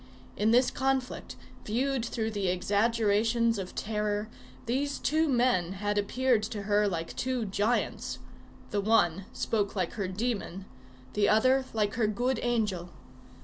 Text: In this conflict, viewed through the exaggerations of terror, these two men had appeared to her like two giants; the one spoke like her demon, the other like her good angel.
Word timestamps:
In 0.35 0.49
this 0.49 0.71
conflict, 0.71 1.35
viewed 1.63 2.03
through 2.03 2.31
the 2.31 2.47
exaggerations 2.47 3.59
of 3.59 3.75
terror, 3.75 4.29
these 4.65 4.97
two 4.97 5.29
men 5.29 5.73
had 5.73 5.99
appeared 5.99 6.41
to 6.41 6.63
her 6.63 6.87
like 6.87 7.15
two 7.15 7.45
giants; 7.45 8.17
the 8.71 8.81
one 8.81 9.25
spoke 9.31 9.75
like 9.75 9.93
her 9.93 10.07
demon, 10.07 10.65
the 11.13 11.29
other 11.29 11.65
like 11.75 11.93
her 12.01 12.07
good 12.07 12.39
angel. 12.41 12.89